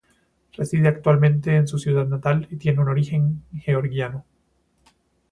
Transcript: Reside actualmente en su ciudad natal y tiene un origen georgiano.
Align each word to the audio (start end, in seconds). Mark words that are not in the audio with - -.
Reside 0.53 0.87
actualmente 0.87 1.55
en 1.55 1.67
su 1.67 1.77
ciudad 1.77 2.07
natal 2.07 2.47
y 2.49 2.55
tiene 2.55 2.81
un 2.81 2.87
origen 2.89 3.43
georgiano. 3.59 4.25